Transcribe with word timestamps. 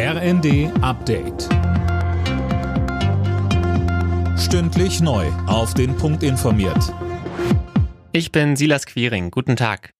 RND 0.00 0.70
Update. 0.80 1.48
Stündlich 4.38 5.00
neu. 5.00 5.26
Auf 5.48 5.74
den 5.74 5.96
Punkt 5.96 6.22
informiert. 6.22 6.94
Ich 8.12 8.30
bin 8.30 8.54
Silas 8.54 8.86
Quiring. 8.86 9.32
Guten 9.32 9.56
Tag. 9.56 9.90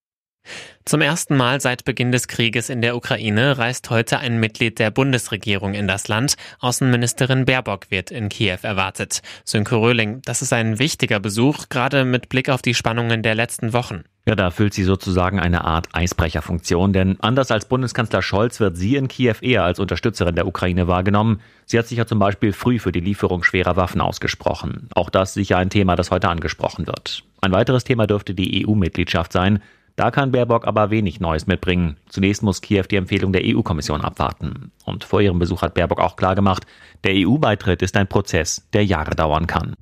Zum 0.85 1.01
ersten 1.01 1.37
Mal 1.37 1.61
seit 1.61 1.85
Beginn 1.85 2.13
des 2.13 2.29
Krieges 2.29 2.71
in 2.71 2.81
der 2.81 2.95
Ukraine 2.95 3.59
reist 3.59 3.91
heute 3.91 4.21
ein 4.21 4.39
Mitglied 4.39 4.79
der 4.79 4.93
Bundesregierung 4.93 5.75
in 5.75 5.89
das 5.89 6.07
Land. 6.07 6.37
Außenministerin 6.61 7.45
Baerbock 7.45 7.91
wird 7.91 8.13
in 8.13 8.29
Kiew 8.29 8.59
erwartet. 8.63 9.21
Sönke 9.45 9.75
Röhling, 9.75 10.23
das 10.23 10.43
ist 10.43 10.53
ein 10.53 10.79
wichtiger 10.79 11.19
Besuch, 11.19 11.69
gerade 11.71 12.05
mit 12.05 12.29
Blick 12.29 12.51
auf 12.51 12.63
die 12.63 12.75
Spannungen 12.75 13.25
der 13.25 13.35
letzten 13.35 13.73
Wochen. 13.73 14.05
Ja, 14.29 14.37
da 14.37 14.45
erfüllt 14.45 14.75
sie 14.75 14.85
sozusagen 14.85 15.41
eine 15.41 15.65
Art 15.65 15.89
Eisbrecherfunktion, 15.95 16.93
denn 16.93 17.17
anders 17.21 17.51
als 17.51 17.65
Bundeskanzler 17.65 18.21
Scholz 18.21 18.61
wird 18.61 18.77
sie 18.77 18.97
in 18.97 19.09
Kiew 19.09 19.37
eher 19.41 19.65
als 19.65 19.79
Unterstützerin 19.79 20.35
der 20.35 20.47
Ukraine 20.47 20.87
wahrgenommen. 20.87 21.41
Sie 21.65 21.79
hat 21.79 21.87
sich 21.87 21.97
ja 21.97 22.05
zum 22.05 22.19
Beispiel 22.19 22.53
früh 22.53 22.79
für 22.79 22.93
die 22.93 23.01
Lieferung 23.01 23.43
schwerer 23.43 23.77
Waffen 23.77 24.03
ausgesprochen. 24.03 24.91
Auch 24.95 25.09
das 25.09 25.33
sicher 25.33 25.57
ein 25.57 25.71
Thema, 25.71 25.97
das 25.97 26.11
heute 26.11 26.29
angesprochen 26.29 26.87
wird. 26.87 27.25
Ein 27.41 27.53
weiteres 27.53 27.85
Thema 27.85 28.07
dürfte 28.07 28.35
die 28.35 28.67
EU-Mitgliedschaft 28.67 29.33
sein. 29.33 29.63
Da 29.97 30.11
kann 30.11 30.31
Baerbock 30.31 30.67
aber 30.67 30.91
wenig 30.91 31.21
Neues 31.21 31.47
mitbringen. 31.47 31.97
Zunächst 32.11 32.43
muss 32.43 32.61
Kiew 32.61 32.85
die 32.91 32.97
Empfehlung 32.97 33.33
der 33.33 33.45
EU-Kommission 33.47 34.03
abwarten. 34.03 34.73
Und 34.85 35.05
vor 35.05 35.23
ihrem 35.23 35.39
Besuch 35.39 35.63
hat 35.63 35.73
Baerbock 35.73 36.01
auch 36.01 36.17
klargemacht, 36.17 36.67
der 37.03 37.15
EU-Beitritt 37.15 37.81
ist 37.81 37.97
ein 37.97 38.07
Prozess, 38.07 38.69
der 38.75 38.85
Jahre 38.85 39.13
dauern 39.13 39.47
kann. 39.47 39.73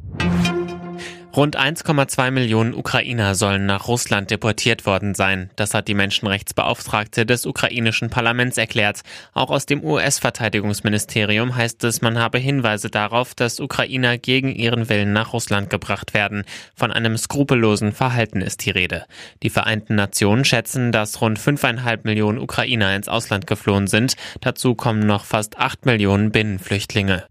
Rund 1.36 1.58
1,2 1.58 2.30
Millionen 2.30 2.72
Ukrainer 2.72 3.34
sollen 3.34 3.66
nach 3.66 3.88
Russland 3.88 4.30
deportiert 4.30 4.86
worden 4.86 5.14
sein. 5.14 5.50
Das 5.56 5.74
hat 5.74 5.86
die 5.86 5.92
Menschenrechtsbeauftragte 5.92 7.26
des 7.26 7.44
ukrainischen 7.44 8.08
Parlaments 8.08 8.56
erklärt. 8.56 9.02
Auch 9.34 9.50
aus 9.50 9.66
dem 9.66 9.84
US-Verteidigungsministerium 9.84 11.54
heißt 11.54 11.84
es, 11.84 12.00
man 12.00 12.18
habe 12.18 12.38
Hinweise 12.38 12.88
darauf, 12.88 13.34
dass 13.34 13.60
Ukrainer 13.60 14.16
gegen 14.16 14.48
ihren 14.50 14.88
Willen 14.88 15.12
nach 15.12 15.34
Russland 15.34 15.68
gebracht 15.68 16.14
werden. 16.14 16.44
Von 16.74 16.90
einem 16.90 17.18
skrupellosen 17.18 17.92
Verhalten 17.92 18.40
ist 18.40 18.64
die 18.64 18.70
Rede. 18.70 19.04
Die 19.42 19.50
Vereinten 19.50 19.94
Nationen 19.94 20.46
schätzen, 20.46 20.90
dass 20.90 21.20
rund 21.20 21.38
5,5 21.38 21.98
Millionen 22.04 22.38
Ukrainer 22.38 22.96
ins 22.96 23.08
Ausland 23.08 23.46
geflohen 23.46 23.88
sind. 23.88 24.14
Dazu 24.40 24.74
kommen 24.74 25.00
noch 25.00 25.26
fast 25.26 25.58
8 25.58 25.84
Millionen 25.84 26.32
Binnenflüchtlinge. 26.32 27.24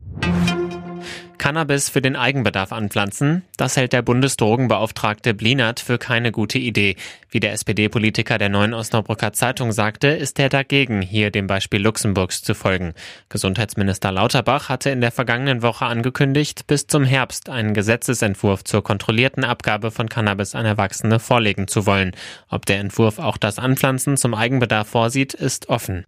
Cannabis 1.46 1.90
für 1.90 2.02
den 2.02 2.16
Eigenbedarf 2.16 2.72
anpflanzen, 2.72 3.44
das 3.56 3.78
hält 3.78 3.94
der 3.94 4.02
Bundesdrogenbeauftragte 4.02 5.36
Blinert 5.36 5.80
für 5.80 6.00
keine 6.00 6.32
gute 6.32 6.58
Idee. 6.58 6.96
Wie 7.30 7.40
der 7.40 7.52
SPD-Politiker 7.52 8.40
der 8.40 8.50
Neuen 8.50 8.74
Osnabrücker 8.74 9.32
Zeitung 9.32 9.72
sagte, 9.72 10.08
ist 10.08 10.40
er 10.40 10.50
dagegen, 10.50 11.04
hier 11.04 11.30
dem 11.30 11.46
Beispiel 11.46 11.84
Luxemburgs 11.84 12.42
zu 12.42 12.56
folgen. 12.56 12.96
Gesundheitsminister 13.30 14.12
Lauterbach 14.12 14.70
hatte 14.70 14.90
in 14.90 15.02
der 15.02 15.12
vergangenen 15.12 15.62
Woche 15.62 15.86
angekündigt, 15.86 16.66
bis 16.66 16.88
zum 16.88 17.04
Herbst 17.04 17.48
einen 17.48 17.76
Gesetzesentwurf 17.76 18.64
zur 18.64 18.84
kontrollierten 18.84 19.44
Abgabe 19.44 19.92
von 19.92 20.10
Cannabis 20.10 20.56
an 20.56 20.66
Erwachsene 20.66 21.20
vorlegen 21.20 21.68
zu 21.68 21.86
wollen. 21.86 22.14
Ob 22.50 22.66
der 22.66 22.80
Entwurf 22.80 23.20
auch 23.20 23.38
das 23.38 23.60
Anpflanzen 23.60 24.18
zum 24.18 24.34
Eigenbedarf 24.34 24.88
vorsieht, 24.88 25.36
ist 25.36 25.70
offen. 25.70 26.06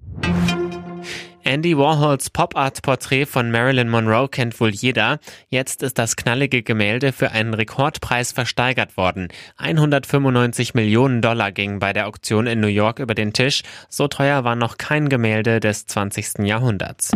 Andy 1.48 1.78
Warhols 1.78 2.30
Pop-Art-Porträt 2.30 3.26
von 3.26 3.52
Marilyn 3.52 3.88
Monroe 3.88 4.28
kennt 4.28 4.59
wohl 4.59 4.72
jeder. 4.72 5.20
Jetzt 5.48 5.81
ist 5.81 5.98
das 5.98 6.17
knallige 6.17 6.62
Gemälde 6.62 7.14
für 7.14 7.31
einen 7.31 7.54
Rekordpreis 7.54 8.34
versteigert 8.34 8.98
worden. 8.98 9.30
195 9.56 10.73
Millionen 10.73 11.22
Dollar 11.22 11.54
gingen 11.54 11.80
bei 11.80 11.94
der 11.94 12.08
Auktion 12.08 12.48
in 12.48 12.59
New 12.59 12.67
York 12.67 13.00
über 13.00 13.16
den 13.16 13.31
Tisch. 13.31 13.64
So 13.88 14.09
teuer 14.09 14.44
war 14.44 14.58
noch 14.58 14.78
kein 14.78 15.08
Gemälde 15.08 15.62
des 15.62 15.86
20. 15.86 16.39
Jahrhunderts. 16.39 17.12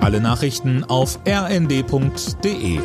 Alle 0.00 0.22
Nachrichten 0.22 0.84
auf 0.84 1.18
rnd.de 1.28 2.80